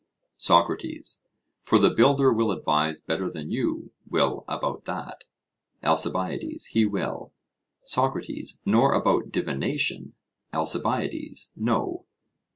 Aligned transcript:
SOCRATES: 0.37 1.23
For 1.61 1.77
the 1.77 1.91
builder 1.91 2.33
will 2.33 2.51
advise 2.51 2.99
better 2.99 3.29
than 3.29 3.51
you 3.51 3.91
will 4.09 4.45
about 4.47 4.85
that? 4.85 5.25
ALCIBIADES: 5.83 6.69
He 6.73 6.85
will. 6.87 7.33
SOCRATES: 7.83 8.63
Nor 8.65 8.93
about 8.95 9.31
divination? 9.31 10.13
ALCIBIADES: 10.53 11.53
No. 11.55 12.07